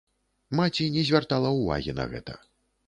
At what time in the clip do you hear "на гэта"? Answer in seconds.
2.03-2.33